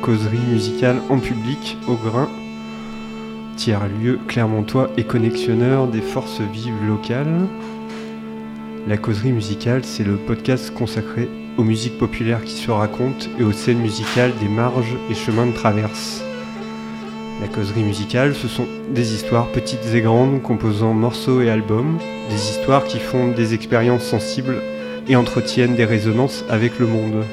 [0.00, 2.28] causerie musicale en public au Grain,
[3.56, 7.46] tiers-lieu clermontois et connexionneur des forces vives locales.
[8.88, 11.28] La causerie musicale, c'est le podcast consacré
[11.58, 15.52] aux musiques populaires qui se racontent et aux scènes musicales des marges et chemins de
[15.52, 16.22] traverse.
[17.42, 21.98] La causerie musicale, ce sont des histoires petites et grandes composant morceaux et albums,
[22.30, 24.62] des histoires qui font des expériences sensibles
[25.08, 27.24] et entretiennent des résonances avec le monde.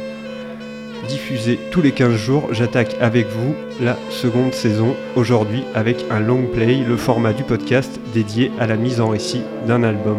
[1.07, 6.44] Diffusé tous les 15 jours, j'attaque avec vous la seconde saison, aujourd'hui avec un long
[6.53, 10.17] play, le format du podcast dédié à la mise en récit d'un album.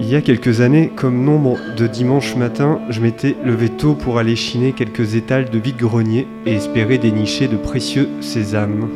[0.00, 4.18] Il y a quelques années, comme nombre de dimanches matins, je m'étais levé tôt pour
[4.18, 8.88] aller chiner quelques étals de vide-grenier et espérer dénicher de précieux sésames,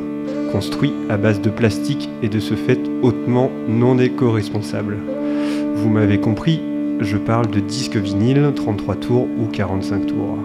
[0.52, 4.96] construits à base de plastique et de ce fait hautement non éco-responsables.
[5.74, 6.60] Vous m'avez compris,
[7.00, 10.38] je parle de disques vinyles 33 tours ou 45 tours.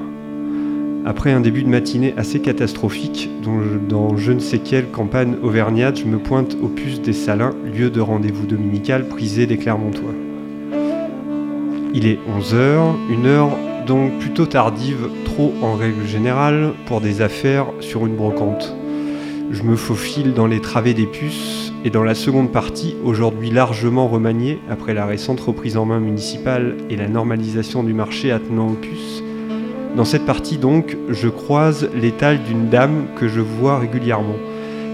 [1.06, 3.30] Après un début de matinée assez catastrophique,
[3.88, 7.90] dans je ne sais quelle campagne auvergnate, je me pointe au puce des Salins, lieu
[7.90, 10.16] de rendez-vous dominical prisé des Clermontois.
[11.94, 13.52] Il est 11h, une heure
[13.86, 18.76] donc plutôt tardive, trop en règle générale, pour des affaires sur une brocante.
[19.52, 24.10] Je me faufile dans les travées des puces et dans la seconde partie, aujourd'hui largement
[24.10, 29.24] remaniée après la récente reprise en main municipale et la normalisation du marché attenant puces.
[29.96, 34.36] Dans cette partie donc, je croise l'étal d'une dame que je vois régulièrement.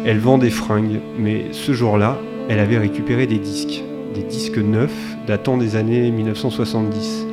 [0.05, 3.81] Elle vend des fringues, mais ce jour-là, elle avait récupéré des disques
[4.13, 7.25] des disques neufs datant des années 1970.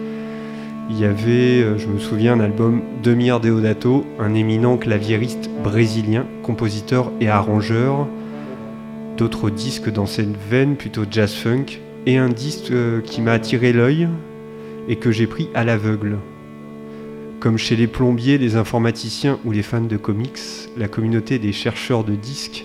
[0.89, 6.25] Il y avait, euh, je me souviens, un album de Deodato, un éminent claviériste brésilien,
[6.43, 8.09] compositeur et arrangeur,
[9.21, 14.09] d'autres disques dans cette veine plutôt jazz-funk, et un disque euh, qui m'a attiré l'œil
[14.89, 16.17] et que j'ai pris à l'aveugle.
[17.39, 20.41] Comme chez les plombiers, les informaticiens ou les fans de comics,
[20.79, 22.65] la communauté des chercheurs de disques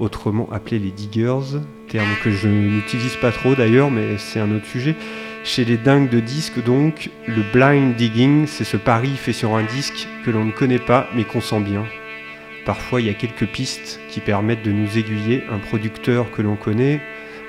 [0.00, 4.66] autrement appelés les diggers, terme que je n'utilise pas trop d'ailleurs, mais c'est un autre
[4.66, 4.96] sujet.
[5.44, 9.62] Chez les dingues de disques, donc, le blind digging, c'est ce pari fait sur un
[9.62, 11.84] disque que l'on ne connaît pas mais qu'on sent bien.
[12.64, 16.56] Parfois, il y a quelques pistes qui permettent de nous aiguiller, un producteur que l'on
[16.56, 17.00] connaît,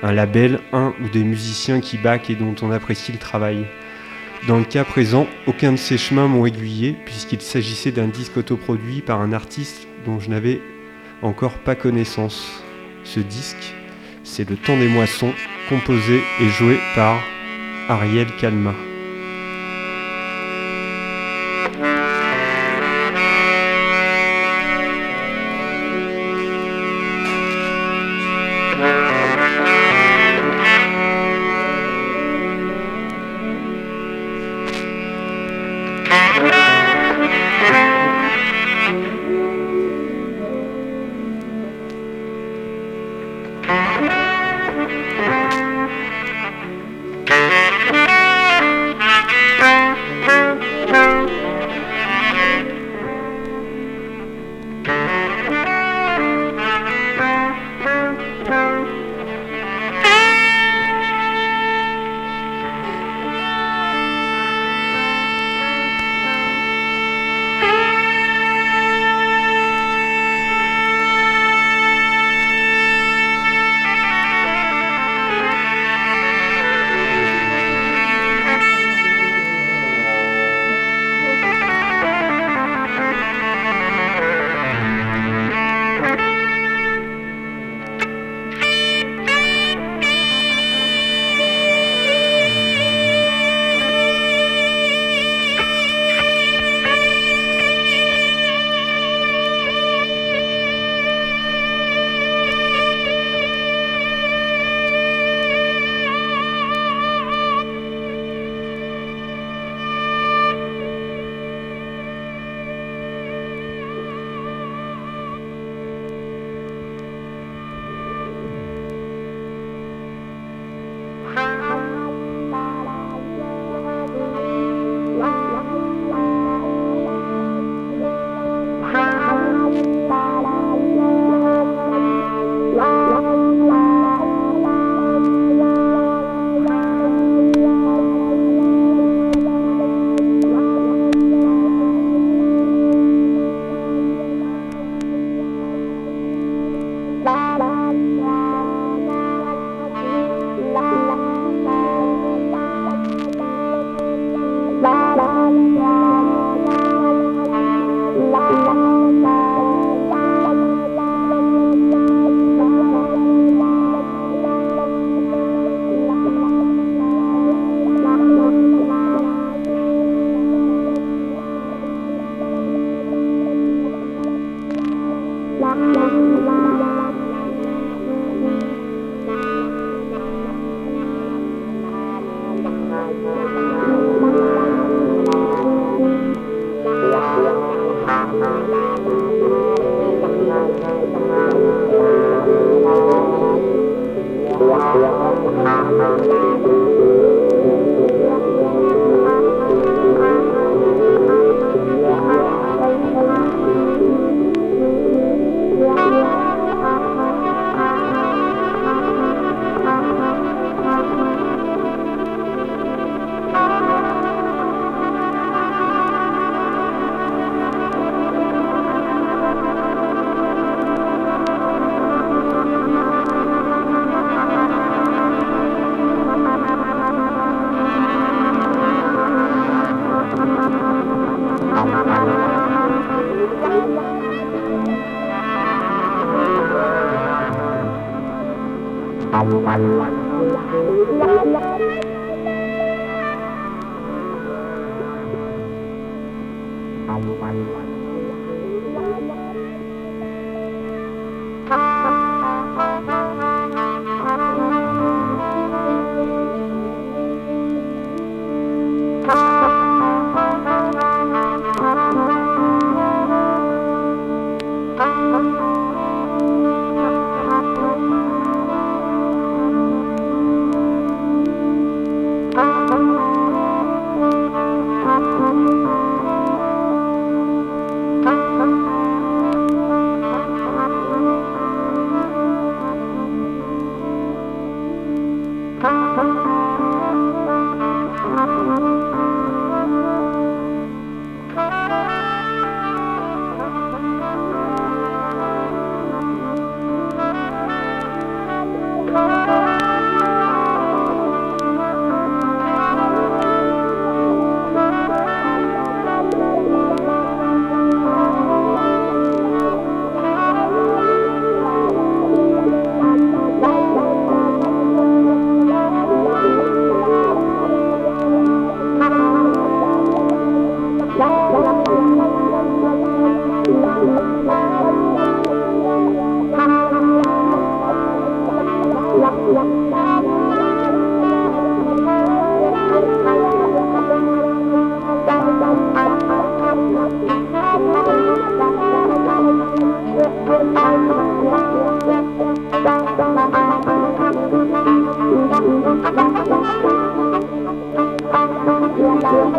[0.02, 3.64] un label, un ou des musiciens qui back et dont on apprécie le travail.
[4.48, 9.00] Dans le cas présent, aucun de ces chemins m'ont aiguillé, puisqu'il s'agissait d'un disque autoproduit
[9.00, 10.60] par un artiste dont je n'avais
[11.22, 12.62] encore pas connaissance.
[13.04, 13.74] Ce disque,
[14.22, 15.32] c'est Le temps des moissons,
[15.68, 17.18] composé et joué par
[17.88, 18.74] Ariel Calma.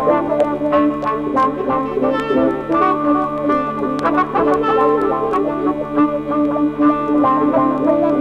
[0.06, 0.30] Thank
[8.10, 8.15] you.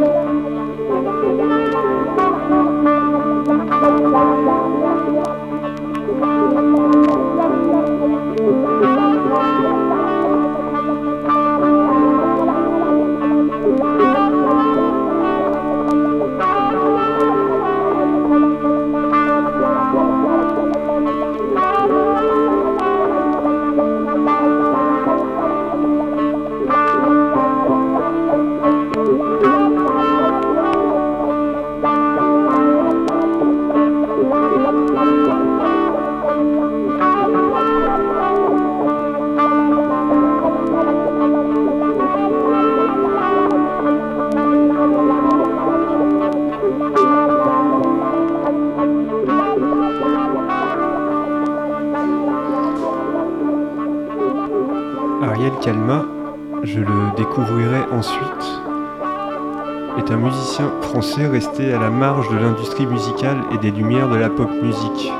[61.23, 65.11] Resté à la marge de l'industrie musicale et des lumières de la pop music.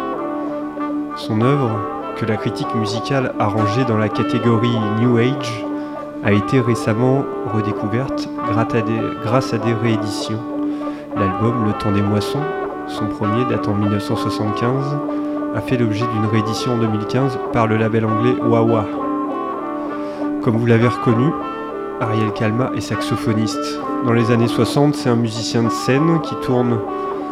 [1.16, 1.72] Son œuvre,
[2.18, 5.66] que la critique musicale a rangée dans la catégorie New Age,
[6.24, 7.24] a été récemment
[7.54, 8.28] redécouverte
[9.24, 10.40] grâce à des rééditions.
[11.16, 12.44] L'album Le Temps des Moissons,
[12.88, 14.98] son premier datant 1975,
[15.56, 18.86] a fait l'objet d'une réédition en 2015 par le label anglais Wawa.
[20.44, 21.32] Comme vous l'avez reconnu,
[22.02, 23.80] Ariel Kalma est saxophoniste.
[24.06, 26.78] Dans les années 60, c'est un musicien de scène qui tourne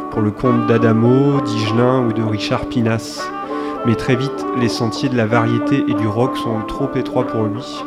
[0.10, 3.22] pour le compte d'Adamo, d'Igelin ou de Richard Pinas.
[3.86, 7.44] Mais très vite, les sentiers de la variété et du rock sont trop étroits pour
[7.44, 7.84] lui.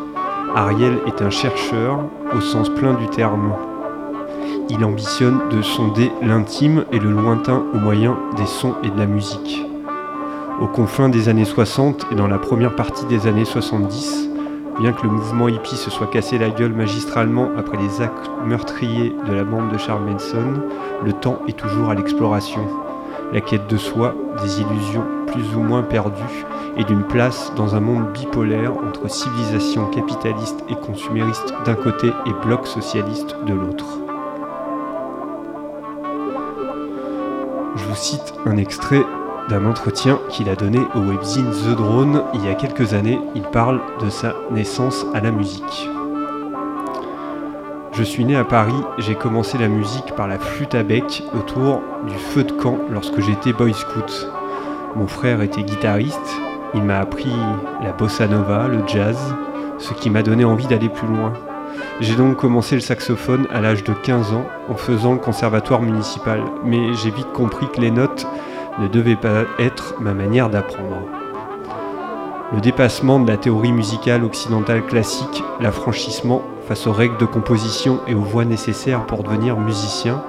[0.54, 2.00] Ariel est un chercheur
[2.36, 3.54] au sens plein du terme.
[4.68, 9.06] Il ambitionne de sonder l'intime et le lointain au moyen des sons et de la
[9.06, 9.64] musique.
[10.60, 14.25] Aux confins des années 60 et dans la première partie des années 70,
[14.78, 19.14] Bien que le mouvement hippie se soit cassé la gueule magistralement après les actes meurtriers
[19.26, 20.62] de la bande de Charles Manson,
[21.02, 22.60] le temps est toujours à l'exploration.
[23.32, 26.44] la quête de soi, des illusions plus ou moins perdues
[26.76, 32.46] et d'une place dans un monde bipolaire entre civilisation capitaliste et consumériste d'un côté et
[32.46, 33.98] bloc socialiste de l'autre.
[37.76, 39.04] Je vous cite un extrait
[39.48, 43.20] d'un entretien qu'il a donné au webzine The Drone il y a quelques années.
[43.34, 45.88] Il parle de sa naissance à la musique.
[47.92, 51.80] Je suis né à Paris, j'ai commencé la musique par la flûte à bec autour
[52.06, 54.28] du feu de camp lorsque j'étais boy scout.
[54.96, 56.40] Mon frère était guitariste,
[56.74, 57.32] il m'a appris
[57.82, 59.34] la bossa nova, le jazz,
[59.78, 61.32] ce qui m'a donné envie d'aller plus loin.
[62.00, 66.42] J'ai donc commencé le saxophone à l'âge de 15 ans en faisant le conservatoire municipal,
[66.64, 68.26] mais j'ai vite compris que les notes
[68.78, 70.96] ne devaient pas être ma manière d'apprendre.
[72.52, 78.14] Le dépassement de la théorie musicale occidentale classique, l'affranchissement face aux règles de composition et
[78.14, 80.22] aux voix nécessaires pour devenir musicien,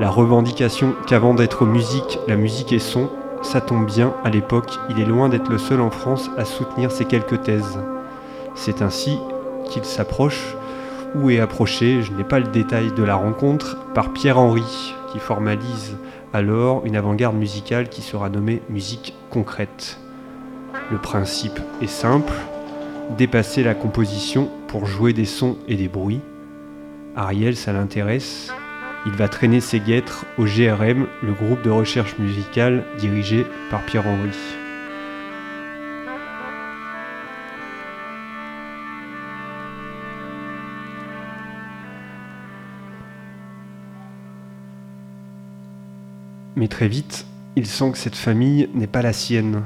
[0.00, 3.10] la revendication qu'avant d'être musique, la musique est son,
[3.42, 6.90] ça tombe bien, à l'époque, il est loin d'être le seul en France à soutenir
[6.90, 7.78] ces quelques thèses.
[8.54, 9.18] C'est ainsi
[9.70, 10.56] qu'il s'approche,
[11.14, 15.96] ou est approché, je n'ai pas le détail de la rencontre, par Pierre-Henry, qui formalise
[16.34, 19.98] alors une avant-garde musicale qui sera nommée musique concrète.
[20.90, 22.32] Le principe est simple,
[23.16, 26.20] dépasser la composition pour jouer des sons et des bruits.
[27.14, 28.52] Ariel, ça l'intéresse,
[29.06, 34.63] il va traîner ses guêtres au GRM, le groupe de recherche musicale dirigé par Pierre-Henry.
[46.56, 49.62] Mais très vite, il sent que cette famille n'est pas la sienne.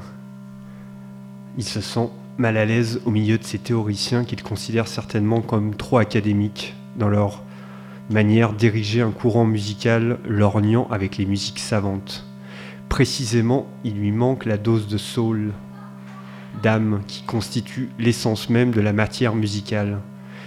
[1.57, 5.75] Il se sent mal à l'aise au milieu de ces théoriciens qu'il considère certainement comme
[5.75, 7.43] trop académiques dans leur
[8.09, 12.25] manière d'ériger un courant musical lorgnant avec les musiques savantes.
[12.87, 15.51] Précisément, il lui manque la dose de soul,
[16.63, 19.99] d'âme qui constitue l'essence même de la matière musicale.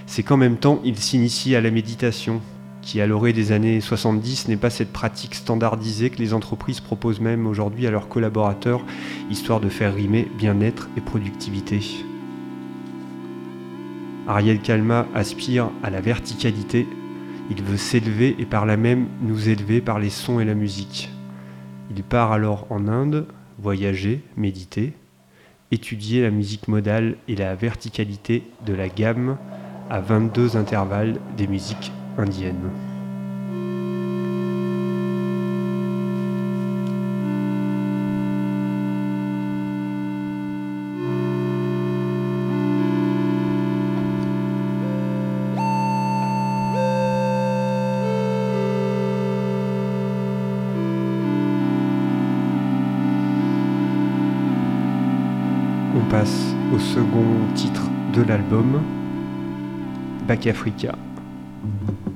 [0.07, 2.41] C'est qu'en même temps, il s'initie à la méditation,
[2.83, 7.21] qui à l'orée des années 70 n'est pas cette pratique standardisée que les entreprises proposent
[7.21, 8.85] même aujourd'hui à leurs collaborateurs,
[9.31, 11.81] histoire de faire rimer bien-être et productivité.
[14.29, 16.87] Ariel Kalma aspire à la verticalité
[17.51, 21.11] il veut s'élever et par là même nous élever par les sons et la musique.
[21.95, 23.27] Il part alors en Inde,
[23.59, 24.95] voyager, méditer,
[25.71, 29.37] étudier la musique modale et la verticalité de la gamme
[29.91, 32.71] à 22 intervalles des musiques indiennes.
[56.73, 57.83] au second titre
[58.15, 58.83] de l'album,
[60.27, 60.95] Back Africa.
[61.63, 62.12] Thank you.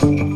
[0.00, 0.31] you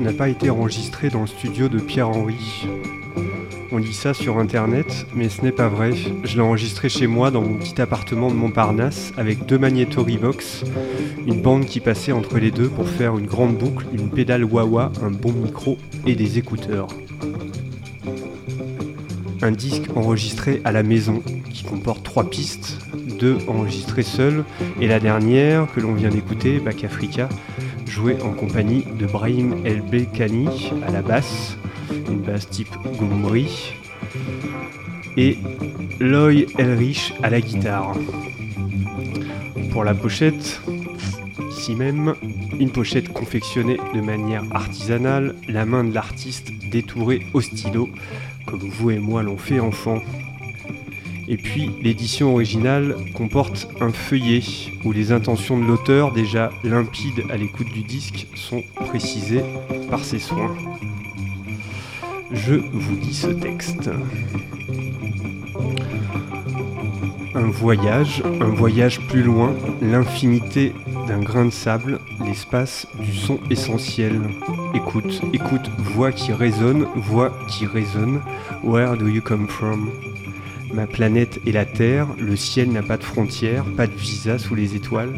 [0.00, 2.68] n'a pas été enregistré dans le studio de Pierre-Henri.
[3.72, 5.92] On lit ça sur internet, mais ce n'est pas vrai.
[6.24, 10.64] Je l'ai enregistré chez moi dans mon petit appartement de Montparnasse avec deux magnéto-Revox,
[11.26, 14.92] une bande qui passait entre les deux pour faire une grande boucle, une pédale wah
[15.02, 16.88] un bon micro et des écouteurs.
[19.46, 22.80] Un disque enregistré à la maison qui comporte trois pistes,
[23.16, 24.44] deux enregistrées seules
[24.80, 27.28] et la dernière que l'on vient d'écouter, Back Africa,
[27.86, 31.56] joué en compagnie de Brahim El Belkani à la basse,
[32.08, 33.72] une basse type Goumbri,
[35.16, 35.38] et
[36.00, 37.94] Loy Elrich à la guitare.
[39.70, 40.60] Pour la pochette,
[41.52, 42.16] ici même,
[42.58, 47.88] une pochette confectionnée de manière artisanale, la main de l'artiste détourée au stylo,
[48.46, 50.00] comme vous et moi l'ont fait enfant.
[51.28, 54.42] Et puis l'édition originale comporte un feuillet
[54.84, 59.42] où les intentions de l'auteur, déjà limpides à l'écoute du disque, sont précisées
[59.90, 60.54] par ses soins.
[62.30, 63.90] Je vous dis ce texte.
[67.48, 70.72] Voyage, un voyage plus loin, l'infinité
[71.06, 74.20] d'un grain de sable, l'espace du son essentiel.
[74.74, 78.20] Écoute, écoute, voix qui résonne, voix qui résonne.
[78.64, 79.90] Where do you come from?
[80.74, 84.56] Ma planète est la Terre, le ciel n'a pas de frontières, pas de visa sous
[84.56, 85.14] les étoiles.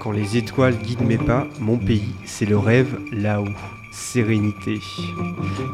[0.00, 3.48] Quand les étoiles guident mes pas, mon pays, c'est le rêve là-haut.
[3.92, 4.80] Sérénité.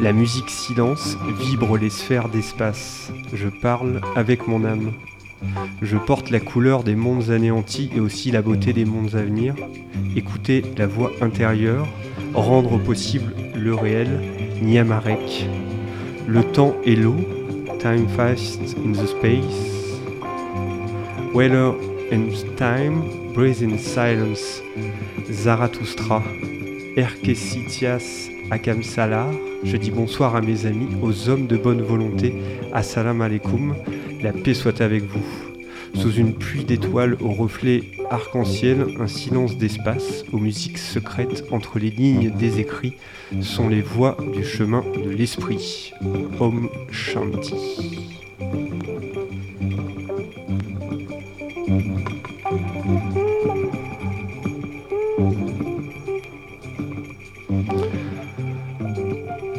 [0.01, 3.11] La musique silence vibre les sphères d'espace.
[3.33, 4.93] Je parle avec mon âme.
[5.83, 9.55] Je porte la couleur des mondes anéantis et aussi la beauté des mondes à venir.
[10.17, 11.87] Écouter la voix intérieure,
[12.35, 14.09] rendre possible le réel,
[14.63, 15.49] Niamarek.
[16.27, 17.17] Le temps est l'eau,
[17.79, 20.01] time fast in the space.
[21.35, 21.75] Weather
[22.13, 24.63] and time, breathe in silence,
[25.31, 26.23] Zarathustra.
[26.97, 29.48] Erkesitias Akam Salar.
[29.65, 32.35] Je dis bonsoir à mes amis, aux hommes de bonne volonté.
[32.73, 33.75] Assalamu alaikum,
[34.23, 35.25] la paix soit avec vous.
[35.95, 41.91] Sous une pluie d'étoiles aux reflets arc-en-ciel, un silence d'espace, aux musiques secrètes entre les
[41.91, 42.95] lignes des écrits,
[43.41, 45.93] sont les voix du chemin de l'esprit.
[46.39, 47.55] Om Shanti.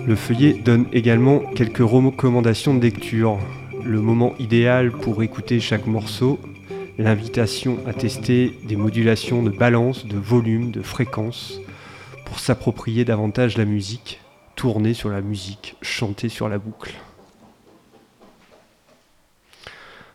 [0.10, 3.38] Le feuillet donne également quelques recommandations de lecture.
[3.84, 6.40] Le moment idéal pour écouter chaque morceau,
[6.98, 11.60] l'invitation à tester des modulations de balance, de volume, de fréquence,
[12.26, 14.20] pour s'approprier davantage la musique,
[14.56, 16.96] tourner sur la musique, chanter sur la boucle.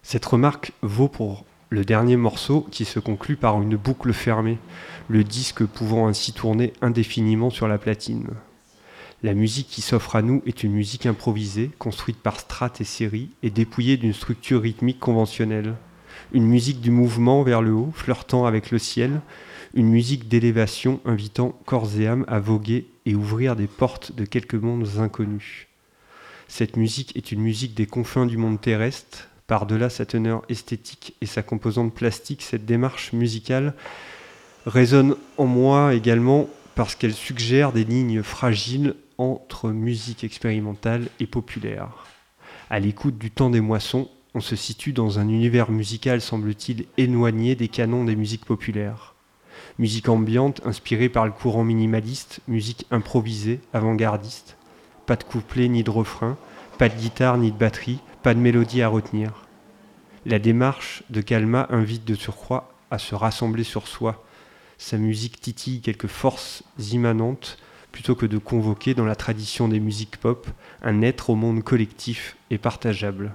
[0.02, 4.58] Cette remarque vaut pour le dernier morceau qui se conclut par une boucle fermée,
[5.08, 8.30] le disque pouvant ainsi tourner indéfiniment sur la platine.
[9.24, 13.30] La musique qui s'offre à nous est une musique improvisée, construite par strates et séries,
[13.42, 15.76] et dépouillée d'une structure rythmique conventionnelle.
[16.34, 19.22] Une musique du mouvement vers le haut, flirtant avec le ciel,
[19.72, 24.56] une musique d'élévation invitant corps et âme à voguer et ouvrir des portes de quelques
[24.56, 25.68] mondes inconnus.
[26.46, 29.30] Cette musique est une musique des confins du monde terrestre.
[29.46, 33.72] Par-delà sa teneur esthétique et sa composante plastique, cette démarche musicale
[34.66, 42.06] résonne en moi également parce qu'elle suggère des lignes fragiles entre musique expérimentale et populaire.
[42.70, 47.54] À l'écoute du temps des moissons, on se situe dans un univers musical, semble-t-il, éloigné
[47.54, 49.14] des canons des musiques populaires.
[49.78, 54.56] Musique ambiante, inspirée par le courant minimaliste, musique improvisée, avant-gardiste,
[55.06, 56.36] pas de couplet ni de refrain,
[56.78, 59.44] pas de guitare ni de batterie, pas de mélodie à retenir.
[60.26, 64.24] La démarche de Kalma invite de surcroît à se rassembler sur soi.
[64.78, 67.58] Sa musique titille quelques forces immanentes
[67.94, 70.48] plutôt que de convoquer dans la tradition des musiques pop
[70.82, 73.32] un être au monde collectif et partageable.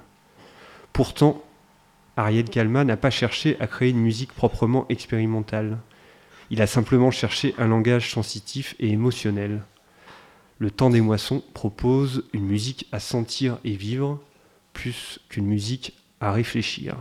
[0.91, 1.41] Pourtant,
[2.17, 5.77] Ariel Kalma n'a pas cherché à créer une musique proprement expérimentale.
[6.49, 9.61] Il a simplement cherché un langage sensitif et émotionnel.
[10.57, 14.19] Le temps des moissons propose une musique à sentir et vivre
[14.73, 16.97] plus qu'une musique à réfléchir.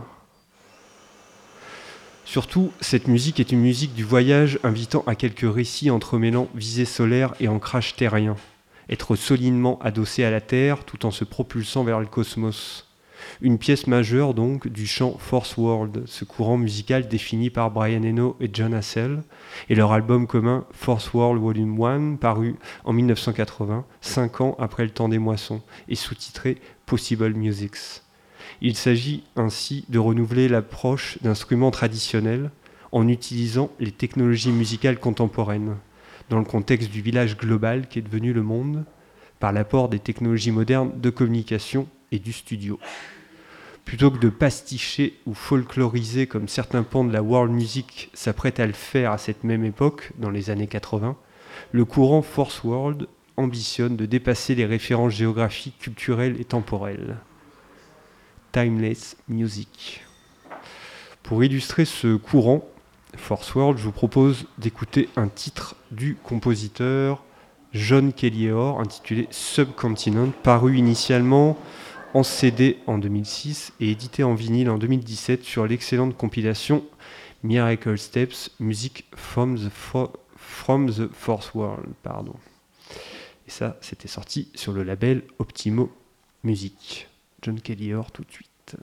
[2.29, 7.33] Surtout, cette musique est une musique du voyage invitant à quelques récits entremêlant visée solaire
[7.39, 8.35] et ancrage terrien.
[8.87, 12.87] Être solidement adossé à la Terre tout en se propulsant vers le cosmos.
[13.41, 18.37] Une pièce majeure donc du chant Force World, ce courant musical défini par Brian Eno
[18.39, 19.23] et John Hassell,
[19.67, 24.91] et leur album commun Force World Volume 1, paru en 1980, cinq ans après le
[24.91, 28.03] temps des moissons, et sous-titré Possible Musics.
[28.61, 32.51] Il s'agit ainsi de renouveler l'approche d'instruments traditionnels
[32.91, 35.77] en utilisant les technologies musicales contemporaines,
[36.29, 38.83] dans le contexte du village global qui est devenu le monde,
[39.39, 42.79] par l'apport des technologies modernes de communication et du studio.
[43.85, 48.67] Plutôt que de pasticher ou folkloriser comme certains pans de la world music s'apprêtent à
[48.67, 51.15] le faire à cette même époque, dans les années 80,
[51.71, 57.17] le courant Force World ambitionne de dépasser les références géographiques, culturelles et temporelles.
[58.51, 60.01] Timeless Music.
[61.23, 62.67] Pour illustrer ce courant,
[63.15, 67.23] Force World, je vous propose d'écouter un titre du compositeur
[67.73, 71.57] John Kelly-Or intitulé Subcontinent, paru initialement
[72.13, 76.83] en CD en 2006 et édité en vinyle en 2017 sur l'excellente compilation
[77.43, 79.71] Miracle Steps, the,
[80.35, 81.93] from the Force World.
[82.03, 82.35] Pardon.
[83.47, 85.91] Et ça, c'était sorti sur le label Optimo
[86.43, 87.07] Music.
[87.41, 88.75] John Kelly Or tout de suite.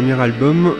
[0.00, 0.76] Premier album,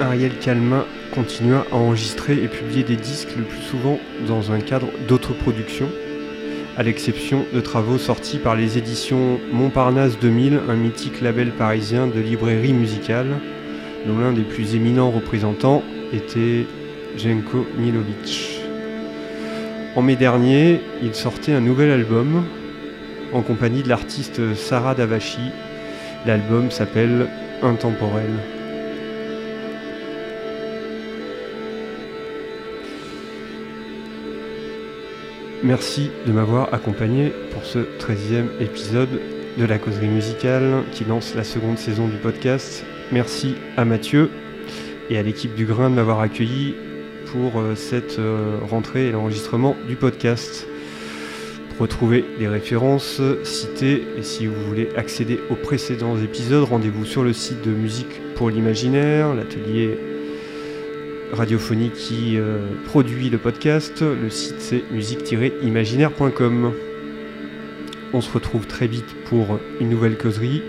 [0.00, 0.84] Ariel Calma
[1.14, 5.86] continua à enregistrer et publier des disques le plus souvent dans un cadre d'autoproduction,
[6.76, 12.18] à l'exception de travaux sortis par les éditions Montparnasse 2000, un mythique label parisien de
[12.18, 13.28] librairie musicale,
[14.08, 16.66] dont l'un des plus éminents représentants était
[17.16, 18.60] Jenko Milovic.
[19.94, 22.44] En mai dernier, il sortait un nouvel album
[23.32, 25.52] en compagnie de l'artiste Sarah Davachi.
[26.26, 27.28] L'album s'appelle
[27.62, 28.30] Intemporel.
[35.62, 39.20] Merci de m'avoir accompagné pour ce 13e épisode
[39.58, 42.84] de la causerie musicale qui lance la seconde saison du podcast.
[43.10, 44.30] Merci à Mathieu
[45.10, 46.76] et à l'équipe du Grain de m'avoir accueilli
[47.26, 50.66] pour euh, cette euh, rentrée et l'enregistrement du podcast.
[51.78, 57.22] Pour retrouver les références citées et si vous voulez accéder aux précédents épisodes, rendez-vous sur
[57.22, 59.96] le site de Musique pour l'imaginaire, l'atelier
[61.32, 64.02] radiophonique qui euh, produit le podcast.
[64.02, 66.72] Le site c'est musique-imaginaire.com.
[68.12, 70.64] On se retrouve très vite pour une nouvelle causerie.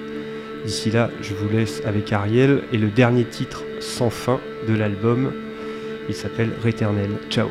[0.64, 5.34] D'ici là, je vous laisse avec Ariel et le dernier titre sans fin de l'album.
[6.08, 7.10] Il s'appelle Réternel.
[7.32, 7.50] Ciao